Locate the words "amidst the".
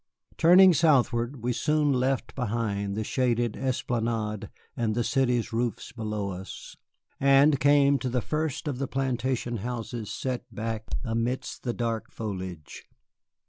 11.03-11.71